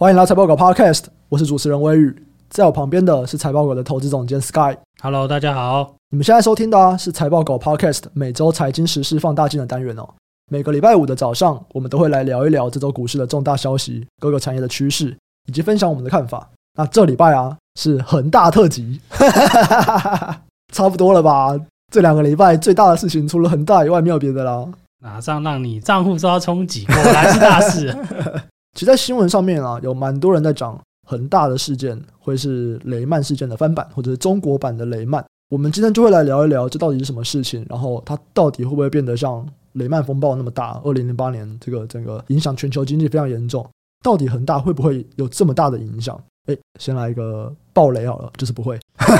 [0.00, 4.74] 欢迎来财报狗 Podcast，我是主持人威宇，在我旁边的是财报狗的投资总监 Sky。
[5.02, 5.94] Hello，大家好。
[6.08, 10.08] 你们现在收听的啊是财报狗 Podcast 每周财经时事放大镜的单元哦。
[10.50, 15.14] 每个礼拜五的早上，我们都会来聊一聊这周股市的重大消息、各个产业的趋势，
[15.46, 16.48] 以及分享我们的看法。
[16.78, 18.98] 那这礼拜啊是恒大特辑，
[20.72, 21.54] 差不多了吧？
[21.92, 24.66] 这两个礼拜最大的事情，除了恒大以外，没有别的啦。
[25.02, 27.94] 马上让你账户受到冲击，果然是大事。
[28.74, 35.24] 其实，在新闻上面啊，有蛮多人在讲恒大的事件会是雷曼事件的翻版，或者是中国版的雷曼。
[35.50, 40.80] 我们今天就会来聊一聊，这到底是什么事情，然后它到底会不会变得像雷曼风暴那么大？
[40.84, 43.68] 二零零八年这个整个影响全球经济非常严重，
[44.04, 46.16] 到底恒大会不会有这么大的影响？
[46.46, 48.78] 哎，先来一个爆雷好了，就是不会。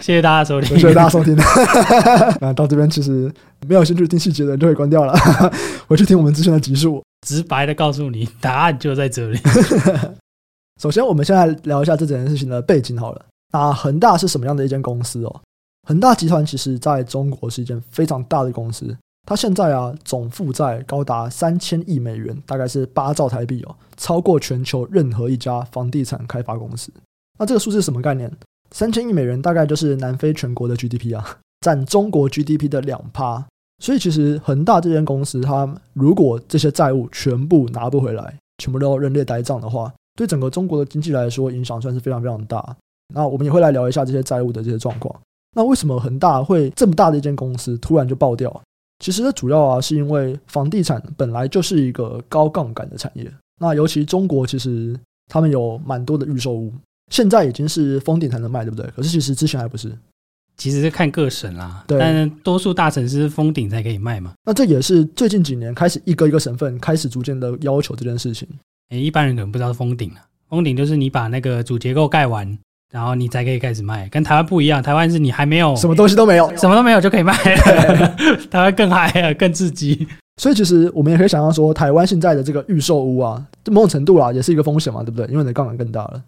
[0.00, 1.36] 谢谢大家收听，谢谢大家收听。
[2.40, 3.32] 那到这边其实
[3.68, 5.14] 没有兴趣听细节的人就会关掉了，
[5.86, 7.00] 回去听我们之前的集数。
[7.26, 9.38] 直白的告诉你，答案就在这里。
[10.80, 13.26] 首先，我们先来聊一下这件事情的背景好了。
[13.52, 15.40] 那恒大是什么样的一间公司哦？
[15.88, 18.96] 恒大集团其实在中国是一间非常大的公司，
[19.26, 26.90] 它现在啊总负债高达三千亿美元，大概是八兆台币哦，超过全球任何一家房地产开发公司。
[27.38, 28.30] 那这个数字什么概念？
[28.70, 33.44] 三千亿美元大概就是南非全国的 GDP 啊，占中国 GDP 的两趴。
[33.80, 42.76] 所以其实恒大这间公司，它如果这些债务全部拿不回来，全部都要认列呆账的话，对整个中国的经济来说，影响算是非常非常大。
[43.14, 45.12] 那我们也会来聊一下这些债务的这些状况。
[45.56, 48.62] 那为什么恒大会这么大的一间公司突然就爆掉？
[49.00, 53.32] 其实主要啊是因为房地产本来就是一个高杠杆的产业。
[53.58, 54.94] 那尤其中国其实
[55.26, 56.70] 他们有蛮多的预售屋，
[57.10, 58.86] 现在已经是封顶才能卖，对不对？
[58.94, 59.90] 可是其实之前还不是。
[60.60, 64.32] 其实是看各省啦，但多数大城市封顶才可以卖嘛。
[64.44, 68.46] 那这也是最近几年开始一个一个省份开始逐渐的要求这件事情。
[68.90, 70.16] 诶，一般人可能不知道封顶了，
[70.50, 72.58] 封顶就是你把那个主结构盖完，
[72.92, 74.06] 然后你才可以开始卖。
[74.10, 77.32] 跟台湾不一样，台湾是你还没有什么东西都没有，什么都没有就可以卖。
[78.52, 80.06] 台湾更嗨啊，更刺激。
[80.42, 85.26] 所以其实我们也可以想象说，台湾现在的这个预售屋啊，这某种程度啊，也是一个风险嘛，对不对？
[85.28, 86.22] 因为你的杠杆更大了。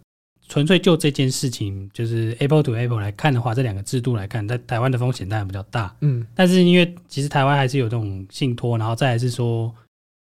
[0.52, 5.96] 纯粹就这件事情，就是 Apple to Apple 来看的话，这两个制度来看，在台湾的风险当然比较大。
[6.02, 9.74] 嗯，但是因为其实台湾还是有这种信托，然后再来是说，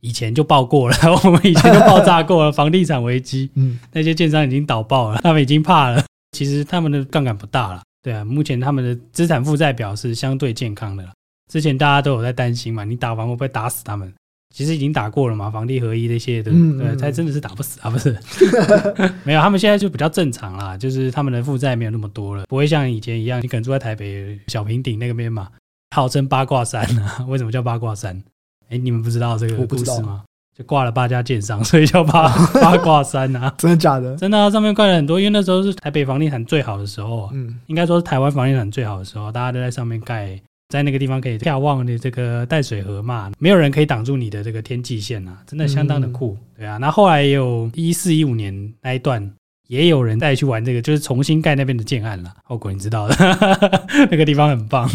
[0.03, 3.51] 以前就爆过了， 我们以前就爆炸过了 房地产危机。
[3.55, 6.05] 嗯，那些建商已经倒爆了，他们已经怕了。
[6.31, 11.11] 其实他们的杠杆不大了，对啊，目前他们的资产负债表是相对健康的了。
[11.51, 14.15] 之前大家都有在担心嘛，你打完会不会打死他们？
[14.55, 18.17] 其实已经打过了嘛，房地合一那些的，嗯嗯对，才真的是打不死啊， 不是？
[19.25, 25.49] 没有，他们现在就比较正常啦，就是他们的负债没有那么多了，不会像以前一样，你可能住在台北小平顶那个边嘛，
[25.97, 28.23] 号称八卦山啊，为什么叫八卦山？
[28.71, 30.23] 哎，你们不知道这个故事吗？
[30.57, 32.29] 就挂了八家建商，所以叫八
[32.63, 33.53] 八卦山啊？
[33.59, 34.15] 真的假的？
[34.17, 40.41] 真的啊，上面挂了很多，因为那时候是台北房地产最好的时候啊，嗯，应该说是台湾房地产最好的时候，大家都在上面盖。
[40.75, 46.79] 在那个地方可以眺望的这个淡水河嘛，没有人可以挡住你的这个天际线啊，真的相当的酷，对啊。
[46.79, 49.33] 那后来也有一四一五年那一段，
[49.69, 52.35] 也有人再去玩这个，就是重新盖那边的建案了。
[52.43, 53.15] 后果你知道的，
[54.11, 54.91] 那个地方很棒，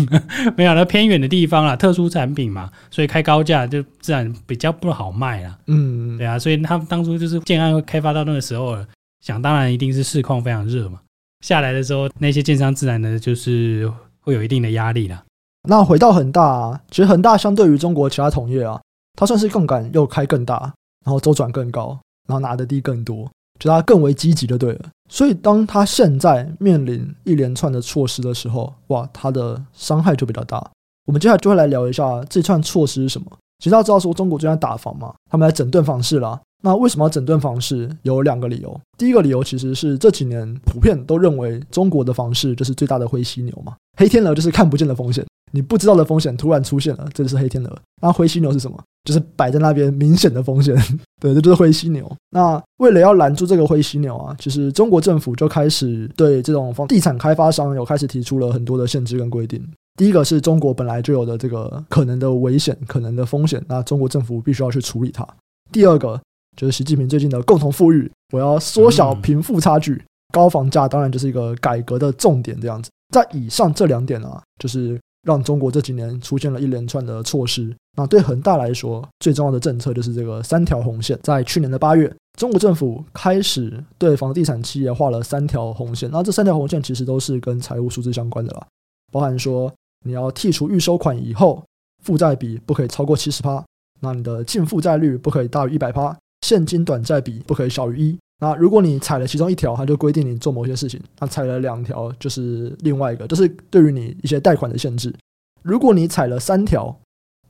[0.58, 5.58] 没有那偏远的地方啦，特殊产品嘛，所以开高价就自然比较不好卖了。
[5.68, 8.78] 嗯，对啊，所以他们当初就是建案会开发到那个时候，
[9.22, 11.00] 想当然一定是市况非常热嘛，
[11.40, 13.90] 下来的时候那些建商自然的就是
[14.20, 15.24] 会有一定的压力了。
[15.70, 18.82] 那回到恒大啊，其实恒大相对于中国其他同业啊，
[19.14, 20.74] 它算是杠杆又开更大，
[21.06, 21.90] 然后周转更高，
[22.28, 24.86] 然后拿的地更多，就它更为积极就对了。
[25.12, 30.68] 所以当它现在面临一连串的措施的时候，哇，它的伤害就比较大。
[31.06, 33.28] 我们接下来就会来聊一下这串措施是什么。
[33.60, 36.40] 其实大家知道说中国最近在打房嘛，他们来整顿房市啦。
[36.64, 37.88] 那为什么要整顿房市？
[38.02, 38.82] 有两个理由。
[38.98, 45.24] 第一个理由其实是这几年普遍都认为中国的房市就是最大的灰犀牛嘛，黑天鹅就是看不见的风险。
[45.52, 47.80] 你不知道的风险突然出现了，这就是黑天鹅。
[48.02, 48.78] 那灰犀牛是什么？
[49.04, 50.76] 就是摆在那边明显的风险。
[51.20, 52.10] 对，这就是灰犀牛。
[52.30, 59.66] 那为了要拦住这个灰犀牛啊，其实中国政府就开始对这种房地产开发商有开始提出了很多的限制跟规定。
[59.98, 65.28] 第一个是中国本来就有的这个可能的危险、可能的风险，那中国政府必须要去处理它。
[65.72, 66.20] 第二个
[66.56, 70.02] 就是习近平最近的共同富裕，我要缩小贫富差距，
[70.32, 72.58] 高房价当然就是一个改革的重点。
[72.62, 75.00] 这样子，在以上这两点啊，就是。
[75.24, 77.76] 让中国这几年出现了一连串的措施。
[77.98, 81.20] 那对恒大来说，最重要的政策就是这个三条红线。
[81.22, 86.10] 在去年的八月，中国政府开始对房地产企业画了三条红线。
[86.12, 88.66] 那这三条红线其实都是跟财务数字相关的啦，
[89.12, 89.74] 包含说
[90.06, 91.62] 你要剔除预收款以后，
[92.02, 93.62] 负债比不可以超过七十趴，
[94.00, 98.18] 那你的净负债率不可以大于一百趴，现金短债比不可以小于一。
[98.40, 105.14] 那如果你踩了其中一条，它就规定你做某些事情；那踩了两条，就是另外一个，就是对于你一些贷款的限制。
[105.62, 106.96] 如果你踩了三条，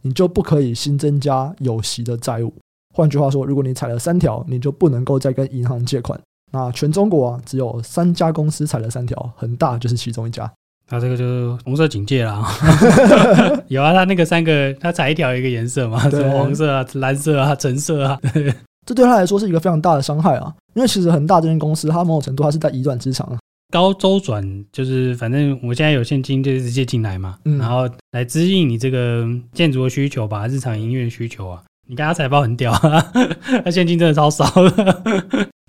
[0.02, 2.52] 你就不可以新增加有息的债务。
[2.96, 6.20] 换句话说，如果你踩了三条，你就不能够再跟银行借款。
[6.52, 10.52] 那全中国啊，只有三家公司踩了三条，恒大就是其中一家。
[10.90, 12.44] 那这个就是红色警戒啦。
[13.68, 18.20] 有啊，他那个三个，他踩一条一个颜色嘛，什么黄色啊、蓝色啊、橙色啊。
[18.86, 23.38] 这对他来说是一个非常大的伤害啊，因为其实恒大这间公司，它某种程度它是在移转资产啊。
[23.72, 31.62] 高周转就是，反正我现在有现金就直接进来嘛，嗯、然后来支应你这个建筑的需求吧，日常营运需求啊。
[31.88, 33.12] 你看他财报很屌，啊，
[33.64, 34.72] 那现金真的超少的，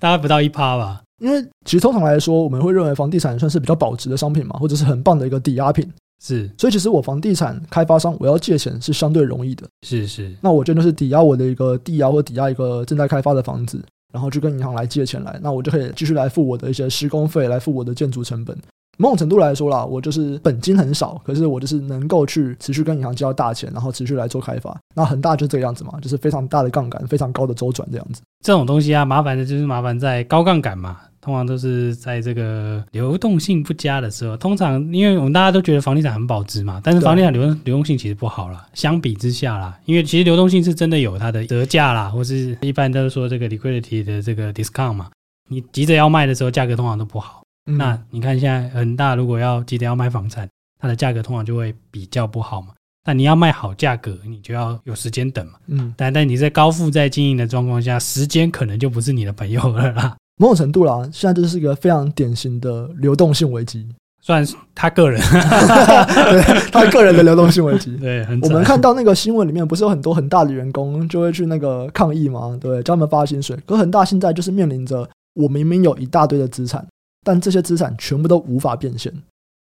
[0.01, 1.03] 大概不到一趴吧。
[1.23, 5.87] 因为其实通常来说，我们会认为房地产算是比较保值的商品嘛，或者是很棒的一个抵押品。
[6.23, 9.67] 是，所以其实我房地产开发商我要借钱是相对容易的。
[9.83, 13.83] 是是，那我真的是抵押我的一个地押或抵押一个正在开发的房子，
[14.13, 18.57] 然后去跟银行来借钱来，那我就可以继续来付我的一些施工费，来付我的建筑成本。
[18.99, 24.79] 某种程度来说啦，我就是本金很少，可是我就是能够去持续跟银行借到大钱，然后持续来做开发。
[24.95, 28.21] 那恒大就是这个样子嘛，就是非常大的杠杆，非常高的周转这样子。
[28.45, 30.99] 这种东西啊，麻烦的就是麻烦在高杠杆嘛。
[31.21, 38.67] 通常都是在这个流动性不佳的时候，通常因为我们大家都觉得房地产很保值嘛，但是房地产流动流动性其实不好啦。
[38.75, 45.11] 相比之下啦，因为其实流动性是真的有它的折价啦，或是一般都是说这个 liquidity 的这个 discount 嘛，
[45.49, 47.43] 你急着要卖的时候，价格通常都不好。
[47.67, 50.49] 嗯、那你看现在恒大如果要急着要卖房产，
[50.81, 52.69] 它的价格通常就会比较不好嘛。
[53.05, 55.55] 但你要卖好价格，你就要有时间等嘛。
[55.67, 60.17] 嗯，但但你在高负债经营的状况下，时间可能就不是你的朋友了啦。
[60.41, 63.87] 某种程度啦，现在就是一个非常典型的流动性危机，
[64.23, 67.95] 算是他个人， 对他个人的流动性危机。
[68.01, 72.57] 对，我们看到那个新闻里面，不是有很多很大的员工就会去那个抗议嘛？
[72.59, 73.55] 对，叫他们发薪水。
[73.67, 76.87] 可恒大现在就是面临着，我明明有一大堆的资产，
[77.23, 79.13] 但这些资产全部都无法变现，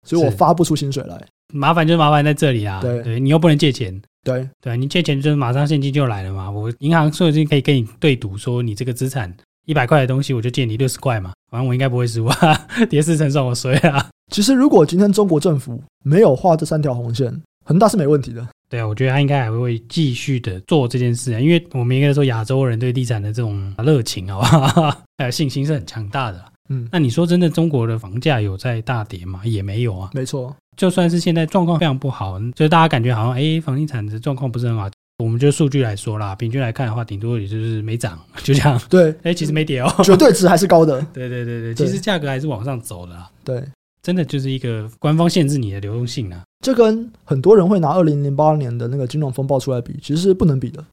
[0.06, 1.20] 所以我发不出薪水来。
[1.52, 6.50] 麻烦就麻烦在这里啊，对，对你又不能借钱，对对，你借钱就是马上现金就来了嘛。
[6.50, 9.30] 我银行说不定可以跟你对赌，说你这个资产。
[9.70, 14.04] 一百块的东西，我就借你六十块嘛，反正我应该不会输啊，跌四成算我衰啊。
[14.32, 17.32] 其实，如果今天中国政府没有画这三条红线，
[17.64, 18.44] 恒大是没问题的。
[18.68, 24.40] 对啊，我觉得他应该还会继续的做这件事啊，因为我们应该说亚洲人对地产的这种热情啊，
[25.18, 26.44] 还有信心是很强大的。
[26.68, 29.40] 嗯，那你说真的，中国的房价有在大跌吗？
[29.44, 30.10] 也没有啊。
[30.14, 34.88] 没错，就算是现在状况非常不好，就是大家感觉好像哎，房地产的状况不是很好。
[35.20, 38.80] 我们就数据来说啦，平均来看的话，顶多也就是没涨，就这样。
[38.88, 41.00] 对，哎，其实没跌哦， 绝对值还是高的。
[41.12, 43.30] 对对对对，其实价格还是往上走的啦。
[43.44, 43.62] 对，
[44.02, 46.42] 真的就是一个官方限制你的流动性啊。
[46.64, 50.84] 这跟很多人会拿二零零八年的那个金融风暴出来比，其实是不能比的。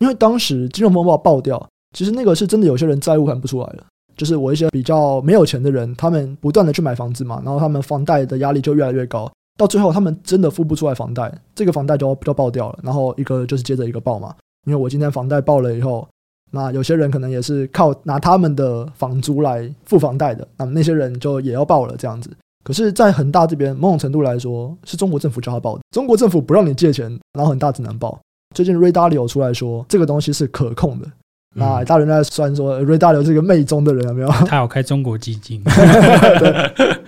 [0.00, 3.86] 因为当时金融风暴爆掉，其实那个是真的有些人债务还不出来了，
[4.16, 9.30] 就是我一些比较没有钱的人，他们不断的去买房子嘛，然后他们房贷的压力就越来越高。
[9.56, 14.34] 到最后，他们真的付不出来房贷，这个房贷就就爆掉了，然后一个就是接着一个爆嘛。
[14.66, 16.08] 因为我今天房贷爆了以后，
[16.50, 22.30] 那有些人可能也是靠拿他们的房租来付房贷的，那么那些人就也要爆了这样子。
[22.64, 25.82] 可是，在恒大这边，某种程度来说，是中国政府叫他爆的。
[25.90, 28.18] 中国政府不让你借钱，然后恒大只能爆。
[28.54, 31.06] 最近 Ray Dalio 出来说，这个东西是可控的。
[31.56, 34.28] 那大人在算说，Ray Dalio 是一个媚中的人，有没有？
[34.46, 35.62] 他有开中国基金。
[35.64, 36.50] 对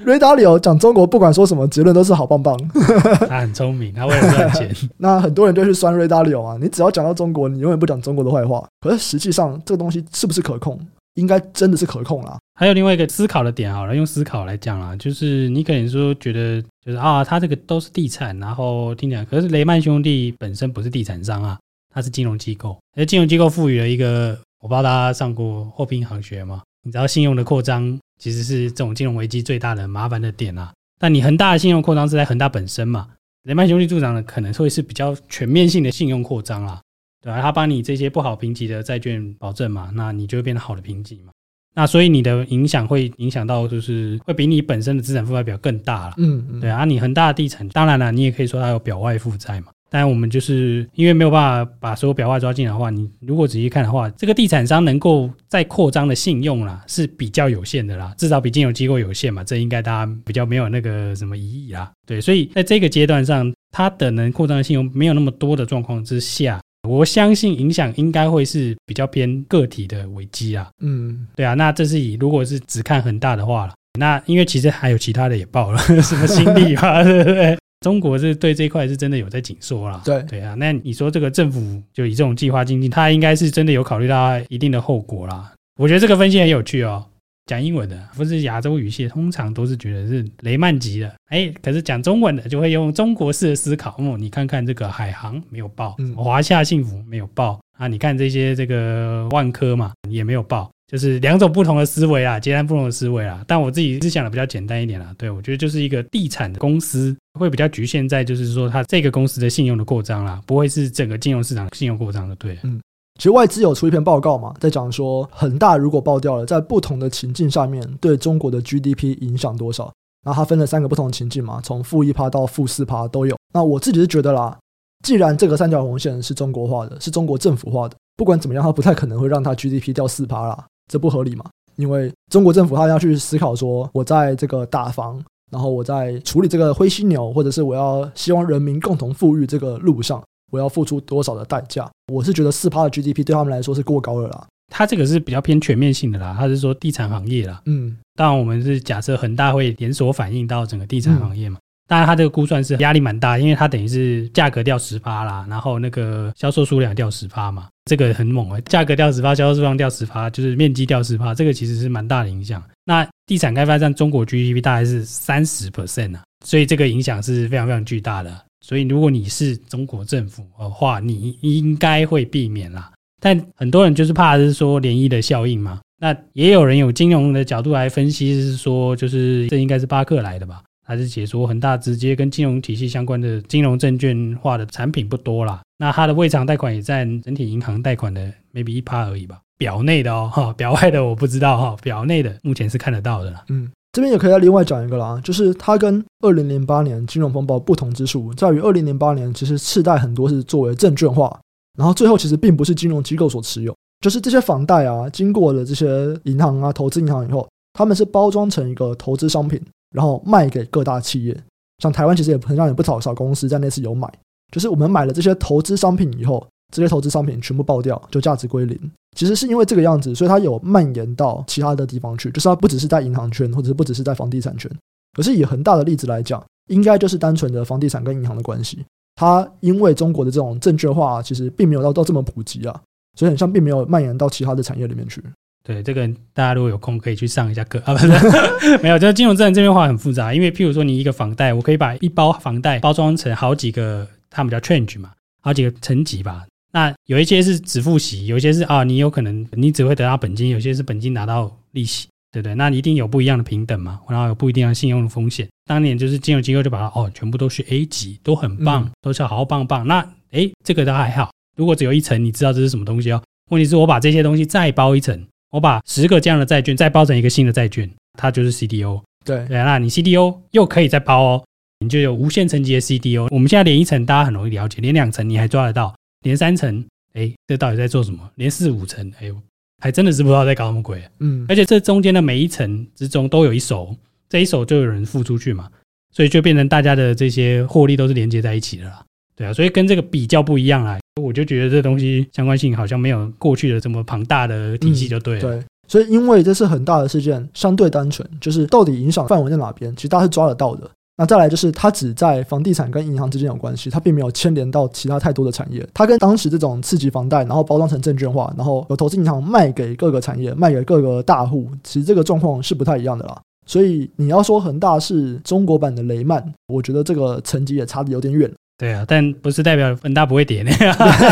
[0.07, 2.57] ，Ray Dalio 讲中国，不管说什么结论都是好棒棒。
[3.29, 4.73] 他很聪明，他为了赚钱。
[4.99, 8.65] 那很多人就去酸 Ray Dalio 啊，你只要讲到中国，你永远不讲中国的坏话。
[8.81, 10.79] 可是实际上，这个东西是不是可控？
[11.15, 12.37] 应该真的是可控啦。
[12.55, 21.59] 还有另外一个思考的点，好了，用思考来讲啦，就是你可能说觉得，就是啊，他这个都是地产，然后听讲，可是雷曼兄弟本身不是地产商啊。
[21.95, 26.63] 它是金融机构，而金融机构赋予了一个，我不知道大家上过货币银行学吗？
[26.83, 30.73] 你知道信用的扩张其实是这种金融危机最大的麻烦的点啊。
[30.99, 33.09] 但你恒大的信用扩张是在恒大本身嘛？
[33.43, 36.81] 雷曼兄弟助长的可能会是比较全面性的信用扩张啦，
[37.23, 37.41] 对吧？
[37.41, 41.33] 他帮你这些不好评级的债券保证嘛，那你就会变得好的评级嘛。
[41.75, 46.15] 那所以你的影响会影响到，就是会比你本身的资产负债表更大了。
[46.17, 49.69] 嗯，嗯，对啊，你恒大的地产，当然了，你也可以说它有表外负债嘛。
[49.89, 61.91] 但我们就是因为没有办法把所有表外抓进来的话，你如果仔细看的话，这个地产商能够再扩张的信用啦是比较有限的啦，至少比金融机构有限嘛，这应该大家比较没有那个什么疑义啦。
[62.07, 70.69] 对，所以在这个阶段上，它的能扩张的信用没有那么多的状况之下，我相信影响应该会是比较偏个体的危机啊。
[70.81, 77.59] 嗯，对啊，那这是以如果是只看恒大的话了，那因为其实还有其他的也爆了， 什么新力嘛，对不对？
[77.87, 80.03] 中国是对这一块是真的有在紧缩啦。
[80.05, 85.53] 对对啊，那你说这个政府就以这种计划经济，它应该是真的有考虑到一定的后果啦。
[85.79, 87.07] 我觉得这个分析很有趣哦。
[87.47, 91.15] 讲英文的不是亚洲语系，通常都是觉得是雷曼级的。
[91.29, 93.95] 哎，可是讲中文的就会用中国式的思考。
[93.99, 100.69] 哦，你看看这个海航没有报，华夏幸福没有报啊，你看这些这个万科嘛也没有报。
[100.87, 103.43] 就是两种不同的思维啊，截然不同的思维啊。
[103.47, 105.15] 但我自己是想的比较简单一点啦。
[105.19, 112.37] 对，我觉得就是一个地产的公司会比较局限在，就是说它这个公司的信用的扩张啦，不会是整个金融市场信用扩张的。
[112.37, 112.81] 对，嗯，
[113.17, 119.93] 其实外资有出一篇报告嘛，在讲说恒大如果爆掉了，在不同的情境下面对中国的 GDP 影响多少。
[120.25, 123.37] 然后它分了三个不同的情境嘛，从负一趴到负四趴都有。
[123.55, 124.59] 那我自己是觉得啦，
[125.05, 130.67] 既然这个三角红线是中国化的，是中国政府化的，不管怎么样，它不太可能会让它 GDP 掉四趴啦。
[130.91, 131.45] 这不合理嘛？
[131.77, 141.91] 因为中国政府他要去思考说，我在这个打房，然后我在处理这个灰犀牛，或者是我要希望人民共同富裕这个路上，我要付出多少的代价？
[142.13, 144.47] 我是觉得四趴的 GDP 对他们来说是过高了啦。
[144.69, 147.61] 他这个是比较偏全面性的啦，他是说地产行业啦。
[147.67, 151.59] 嗯，当然我们是假设恒大会连锁反映到整个地产行业嘛。
[151.89, 162.63] 当然，它这个估算是压力蛮大，因为它等于是价格掉十趴啦，然后那个销售数量掉十趴嘛，这个很猛诶，价格掉十趴，销售数量掉十趴，就是面积掉十趴，这个其实是蛮大的影响。
[162.85, 168.37] 那地产开发占中国 GDP 大概是三十 percent 啊，所以这个影响是非常非常巨大的。
[168.65, 172.91] 所以如果你是中国政府的话，你应该会避免啦。
[173.21, 180.63] 但很多人就是怕是说涟漪的效应嘛，那也有人有金融的角度来分析，是说就是这应该是巴克莱的吧。
[180.87, 185.61] 还是解说恒大直接跟金融体系相关的金融证券化的产品不多啦。
[185.79, 189.41] 那它的未偿贷款也占整体银行贷款的 maybe 一趴而已吧。
[189.59, 191.77] 表内的哦，哈，表外的我不知道哈。
[191.83, 193.45] 表内的目前是看得到的啦。
[193.49, 201.41] 嗯，这边也可以再另外讲一个啦，就是它跟二零零八年金融风暴不同之处在于，二零零八年其实次贷很多是作为证券化，
[201.79, 209.61] 然后最后其实并不是金融机构所持有，就是这些房贷啊，经过了这些银行啊、投资银行以后，他们是包装成一个投资商品。
[209.97, 211.35] 然后卖给各大企业，
[211.79, 214.07] 像台湾其实也很像有不少小公司在那次有买，
[214.53, 218.79] 就是我们买了这些投资商品以后，这些投资商品全部爆掉，就价值归零。
[219.17, 224.71] 其实是因为这个样子，所以它有蔓延到其他的地方去，就是它不只是在银行圈，或者是不只是在房地产圈。
[225.15, 228.85] 可是以恒大的例子来讲，应该就是单纯的房地产跟银行的关系。
[229.15, 232.79] 它因为中国的这种证券化，其实并没有到到这么普及啊，
[233.19, 235.25] 所以很像并没有蔓延到其他的产业里面去。
[235.67, 238.07] 对，这个大家如果有空可以去上一下课啊，不是
[238.79, 245.11] 没有，就是金融证这边话很复杂，因为譬如说你一个房贷，我可以把一包房贷包装成好几个，他们叫 tranche 嘛，
[245.43, 246.47] 好几个层级吧。
[246.73, 252.55] 那有一些是只付息，有一些是啊，你有可能你只会得到本金，有些是本金拿到利息，对不对？
[252.55, 255.49] 那你一定有不一样的平等嘛，然后有不一定的信用的风险。
[255.65, 259.85] 当年就是金融机构就把它哦，全部都是 A 级，都很棒，嗯、都是好好棒棒。
[259.85, 261.31] 那诶，这个都还好。
[261.57, 263.21] 如果只有一层，你知道这是什么东西哦？
[263.51, 265.27] 问题是我把这些东西再包一层。
[265.51, 269.03] 我把十个这样的债券再包成一个新的债券，它就是 CDO。
[269.25, 271.45] 对，对，那你 CDO 又可以再包哦，
[271.81, 273.29] 你就有无限层级的 CDO。
[273.31, 276.85] 我们现在连一层大家很容易了解，连两层你还抓得到，连三层，
[277.15, 278.31] 哎，这到底在做什么？
[278.37, 279.37] 连四五层，哎呦，
[279.83, 281.03] 还真的是不知道在搞什么鬼。
[281.21, 283.97] 嗯，而且这中间的每一层之中都有一手，
[284.29, 285.69] 这一手就有人付出去嘛，
[286.15, 289.05] 所以就变成大家的这些获利都是连接在一起的啦。
[289.37, 290.99] 对啊，所以跟这个比较不一样啊。
[291.23, 295.41] 我就觉得这东西相关性好像没有过去的这么庞大的体系就对了。
[295.41, 300.91] 嗯、对，所以因为这是很大的事件，相对单纯，就是到底影响范围在哪边，其实大家是抓得到的。
[301.19, 305.87] 那再来就是它只在房地产跟银行之间有关系，它并没有牵连到其他太多的产业。
[305.95, 313.41] 它跟当时这种刺激房贷，然后包装成证券化，然后有投资银行卖给各个产业，卖给各个大户，其实这个状况是不太一样的啦。
[313.65, 318.53] 所以你要说恒大是中国版的雷曼，我觉得这个层级也差得有点远。
[318.79, 320.71] 对啊，但不是代表恒大不会跌呢，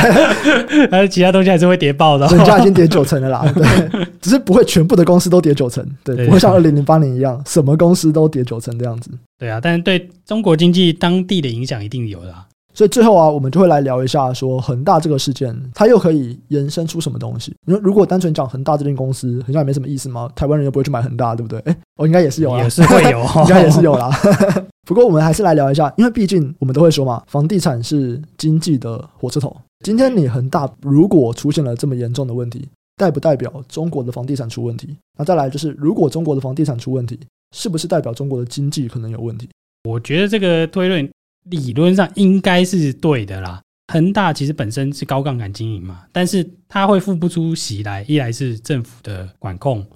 [0.91, 2.27] 还是其他东西还是会跌爆的。
[2.29, 9.11] 人家已经跌九成了啦， 对，只是不会全部的公司都跌九成，对，不会像二零零八年一样，什么公司都跌九成这样子。
[9.39, 12.47] 对啊，但是对中国经济当地的影响一定有的啊。
[12.75, 17.55] 所以最后啊，我们就会来聊一下，说恒大这个事件，它又可以延伸出什么东西？
[17.67, 20.29] 因为如果单纯讲恒大这间公司，好像也没什么意思嘛。
[20.35, 21.61] 台湾人又不会去买恒大，对不对？
[21.61, 24.11] 哎， 我应该也是有啊，也是会有， 应该也是有啦。
[24.87, 29.57] 不过我们还是来聊一下，因为毕竟我们都会说嘛，房地产是经济的火车头。
[29.85, 34.97] 今天你恒大如果出现了这么严重的问题，代不代表中国的房地产出问题？
[35.17, 37.19] 那再来就是，如果中国的房地产出问题，
[37.55, 39.49] 是不是代表中国的经济可能有问题？
[39.89, 41.09] 我觉得这个推论
[41.45, 43.61] 理论上应该是对的啦。
[43.93, 49.87] 恒大其实本身是高杠杆经营嘛，但是它会付不出息来，一来是政府的管控，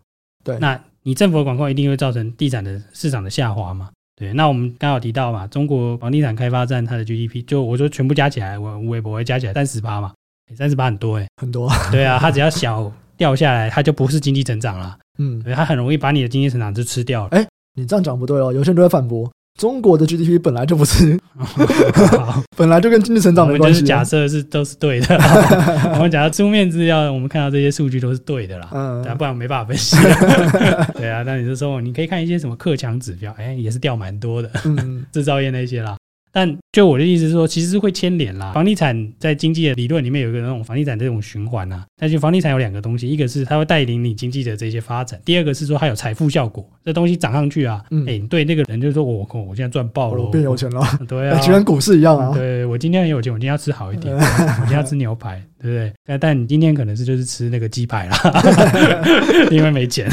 [0.44, 3.88] 对，那你政府的管控一定会造成地产的市场的下滑嘛。
[4.14, 10.12] 对，那我们刚好提到嘛，中国房地产开发占它的 GDP，就我说全部加起来，我微博会加起来三十八嘛，
[10.54, 11.70] 三十八很多哎、欸，很多。
[11.90, 14.98] 对啊，它只要小掉下来，它就不是经济成长了。
[15.18, 17.28] 嗯，它很容易把你的经济成长就吃掉了。
[17.30, 19.30] 哎、欸，你这样讲不对哦，有些人都会反驳。
[19.58, 21.18] 中国的 GDP 本来就不是，
[22.56, 23.80] 本来就跟经济成长没关系。
[23.80, 25.18] 就是假设是都是对的，
[25.96, 29.96] 我们假设书面资料，我们看到这些数据都是对的啦，嗯，不然我没办法分析。
[30.96, 35.96] 对啊，那你就说你可以看一些什么克强指标，哎，也是掉蛮多的，嗯，制造业那些啦。
[36.38, 38.52] 但就我的意思是说，其实是会牵连啦。
[38.52, 41.84] 房地产在经济的理论里面有一个那种房地产这种循环啊。
[42.00, 46.64] 但是房地产有两个东西，一个是它会带领你经济的这些发展，第二个是说它有财富效果。
[46.84, 50.80] 这东西涨上去啊，嗯，哎，对那个人就是说我靠，我现在赚爆了，我变有钱了。
[51.08, 52.32] 对啊，就跟股市一样啊。
[52.32, 54.20] 对，我今天很有钱，我今天要吃好一点， 我
[54.60, 55.92] 今天要吃牛排，对不对？
[56.06, 58.16] 但但你今天可能是就是吃那个鸡排啦，
[59.50, 60.08] 因为没钱。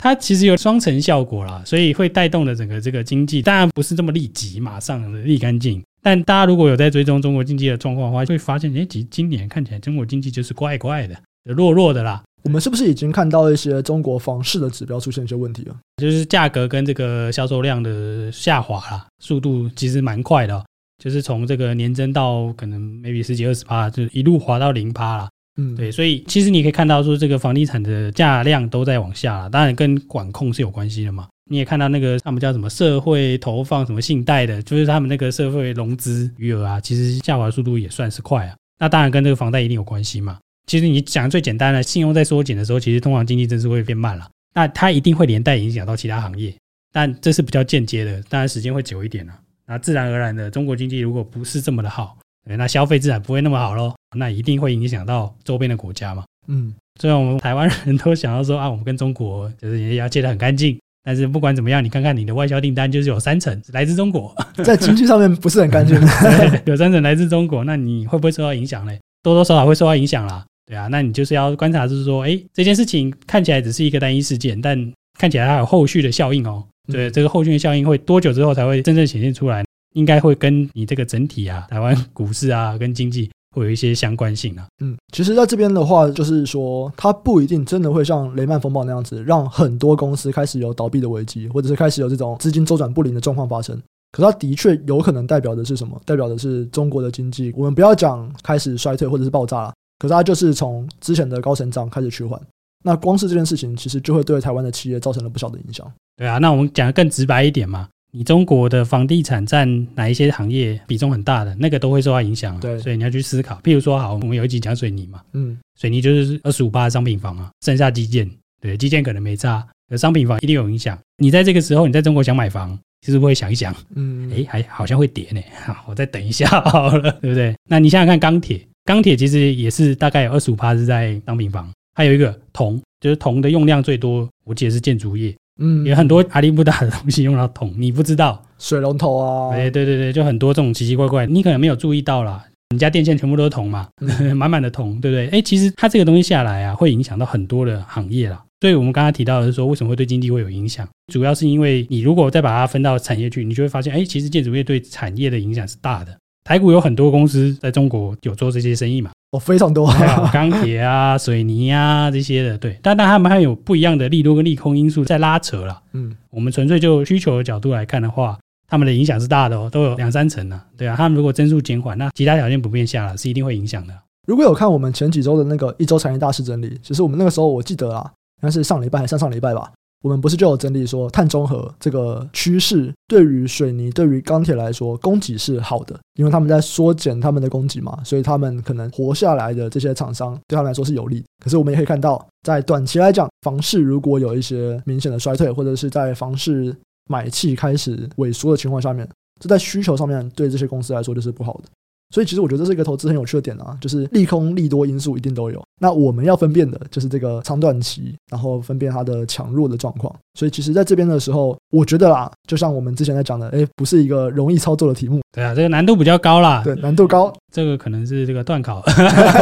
[0.00, 5.82] 它其实有双层效果啦，所以会带动的整个这个经济，当然不是这么立即马上立竿见影。
[6.02, 12.22] 但大家如果有在追踪中国经济的状况的话，会发现，哎，其实今年看起来中国经济就是怪怪的，弱弱的啦。
[12.42, 15.76] 我们是不是已经看到一些中国房市的指标出现一些问题了？
[15.98, 20.64] 就是价格跟这个销售量的下滑啦，速度其实蛮快的，
[20.98, 25.28] 就是从这个年增到可能 maybe 十几二十趴，就一路滑到零趴了。
[25.56, 31.28] 嗯，对，所以其实你可以看到说，这个房地产的价量都在往下了，当然跟管控是有关系的嘛。
[31.50, 38.56] 你也看到那个他们叫什么社会投放什么信贷的，就是他们那个社会融资余额啊，其实下滑速度也算是快啊。
[38.78, 40.38] 那当然跟这个房贷一定有关系嘛。
[40.66, 44.26] 其实你讲最简单的，信用在缩减的时候，其实通常经济增速会变慢了。
[44.54, 46.54] 那它一定会连带影响到其他行业，
[46.92, 49.32] 但这是比较间接的，当然时间会久一点了。
[49.66, 53.94] 那自然而然的，中国经济如果不是这么的好，那消费自然不会那么好喽。
[54.16, 56.24] 那一定会影响到周边的国家嘛。
[56.48, 60.78] 嗯，虽然我们台湾人都想要说啊，我们跟中国就是也要借得很干净。
[61.04, 64.32] 但是不管怎么样，你看看你的外销订单就是有三成来自中国，
[64.62, 65.98] 在经济上面不是很干净。
[66.00, 68.92] 对，有三成来自中国，那你会不会受到影响呢？
[69.22, 70.44] 多多少少会受到影响啦。
[70.64, 76.64] 对啊，那你就是要观察，就是说，哎，这件事情看起来只是一个单一事件，但看起来它有后续的效应哦。
[76.92, 79.64] 对，这个后续的效应会多久之后才会真正显现出来？
[79.92, 83.30] 应该会跟你这个整体啊， 台湾股市啊， 跟经济。
[83.54, 84.66] 会有一些相关性啊。
[84.80, 93.78] 嗯，其实在这边的话，就是说，它不一定真的会像雷曼风暴那样子，让很多公司开始有倒闭的危机，或者是开始有这种资金周转不灵的状况发生。
[94.10, 96.00] 可它的确有可能代表的是什么？
[96.06, 102.40] 代表的是中国的经济，我们不要讲开始衰退或者是爆炸了，可是它就是从之前的高成长开始趋缓。
[102.82, 105.86] 那光是这件事情，其实就会对台湾的企业造成了不小的影响。
[106.16, 107.86] 对啊，那我们讲的更直白一点嘛。
[108.14, 112.60] 你中国的房地产占哪一些行业比重很大的，那个都会受到影响。
[112.60, 113.58] 对，所以你要去思考。
[113.64, 120.98] 譬如说，好，我们有一集讲水泥嘛，嗯，水泥就是二十五趴的商品房啊，剩下基建，对，基建可能没差，可商品房一定有影响。
[121.16, 127.54] 你在这个时候，你在中国想买房，其实会想一想，嗯，哎，还好像会跌呢，好，我再等一下好了，对不对？
[127.70, 135.34] 那你想想看，钢铁，钢铁其实也是大概有二十五趴是在商品房，还有一个铜，就是铜的用量最多，我记得是建筑业。
[135.62, 139.54] 嗯，有很多阿里不达的东西用到铜，你不知道水龙头啊？
[139.54, 142.44] 哎，对对对，就很多这种奇奇怪怪，你可能没有注意到啦。
[142.70, 143.86] 你家电线全部都是铜嘛，
[144.34, 145.28] 满满的铜，对不对？
[145.28, 148.42] 哎，其实它这个东西下来啊，会影响到很多的行业啦。
[148.60, 150.88] 所以我们刚刚提到的是说，为什么会对经济会有影响？
[151.12, 156.16] 主要是因为你如果再把它分到产业去，你就会发现，哎，其实建筑业对产业的影响是大的。
[156.44, 159.10] 台股有很多公司在中国有做这些生意嘛？
[159.30, 159.90] 哦，非常多，
[160.32, 162.78] 钢铁啊、 水泥啊这些的，对。
[162.82, 165.80] 但但他们还有不一样的利多跟利空因素在拉扯了。
[165.92, 170.60] 嗯，我们纯粹就需求的角度来看的话，他们的影响是大的哦，都有两三成呢。
[170.76, 173.94] 对啊，他们如果增速减缓，那其他条件不变下了，是一定会影响的。
[174.26, 178.10] 如果有看我们前几周的那个一周产业大事整理，其实我们那个时候我记得啊，
[178.42, 179.72] 应该是上礼拜还是上上礼拜吧。
[180.02, 191.24] 我们不是就有整理说，碳中和这个趋势对于水泥、对于钢铁来说，供给是好的，因为他们在缩减他们的供给嘛，所以他们可能活下来的这些厂商对他们来说是有利。
[191.42, 196.74] 可是我们也可以看到，在短期来讲，房市如果有一些明显的衰退，或者是在房市
[197.08, 199.08] 买气开始萎缩的情况下面，
[199.40, 201.64] 这在需求上面对这些公司来说就是不好的。
[202.12, 205.60] 所以其实我觉得这是一个投资很有趣的点啊，就是利空利多因素一定都有。
[205.80, 210.14] 那我们要分辨的就是这个长短期，然后分辨它的强弱的状况。
[210.38, 215.20] 所以其实在这边的时候，我觉得啦，就像我们之前在讲的，哎，不是一个容易操作的题目。
[215.32, 216.62] 对啊，这个难度比较高啦。
[216.62, 217.32] 对，难度高。
[217.50, 218.82] 这个可能是这个段考，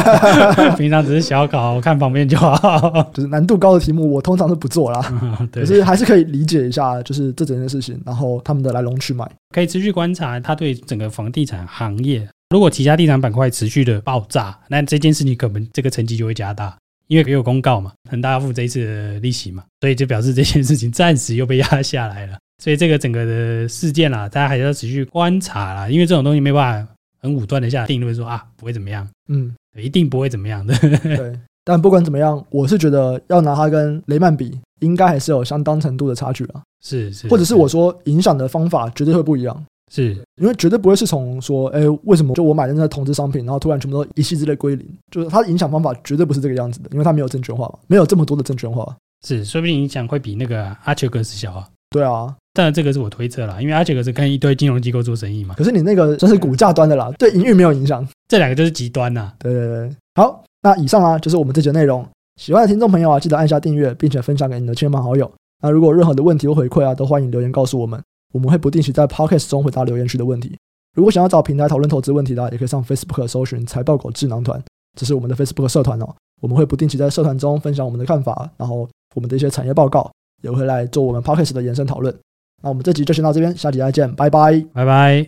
[0.78, 3.10] 平常只是小考，看旁边就好。
[3.12, 5.00] 就是难度高的题目，我通常是不做啦。
[5.52, 12.28] 可是还是可以理解一下，就是这整件事情，然后他们的来龙去脉，可以持续观察它对整个房地产行业。
[12.50, 22.36] 如果其他地产板块持续的爆炸，那这件事情可能这个成绩就会加大，因为也有公告嘛，恒大要付这一次的利息嘛，所以就表示这件事情暂时又被压下来了。
[22.60, 30.76] 所以这个整个的事件啦，大家还是要持续观察啦，因为这种东西没办法很武断的下定论说啊不会怎么样，嗯，一定不会怎么样的。
[31.16, 36.62] 对，但不管怎么样，我是觉得要拿它跟雷曼比，应该还是有相当程度的差距啊。
[36.82, 39.64] 是是，或者是我说影响的方法绝对会不一样。
[39.92, 44.86] 是因为绝对不会是从说，哎，为什么就我买的那个同质商品，然后突然全部都一夕之类归零？
[45.10, 48.96] 就是它的影响方法绝对不是这个样子的，因为它没有证券化嘛，没有这么多的证券化。
[49.26, 51.68] 是，说不定影响会比那个阿丘格斯小啊。
[51.90, 55.56] 对啊，当然这个是我推测啦，因为阿切克斯跟一堆金融机构做生意嘛。
[55.58, 58.06] 可是你那个算是股价端的啦，对营运没有影响。
[58.28, 59.32] 这两个就是极端呐。
[59.40, 62.06] 对对对，好，那以上啊就是我们这节内容。
[62.40, 65.28] 喜欢的听众朋友啊，记得按下订阅，并且分享给你的亲朋好友。
[65.60, 68.00] 那如果有任何的问题或回馈啊，都欢迎留言告诉我们。
[68.32, 70.56] 我们会不定期在 Podcast 中回答留言区的问题。
[70.96, 74.62] 如果想要找平台讨论投资问题的，也可以上 Facebook 搜寻“财报狗智囊团”，
[74.98, 76.14] 这是我们的 Facebook 社团哦。
[76.40, 80.10] 我们会不定期在社团中分享我们的看法，然后我们的一些产业报告
[80.42, 82.14] 也会来做我们 Podcast 的延伸讨论。
[82.62, 85.18] 那我们这集就先到这边，下集再见，拜拜，拜拜。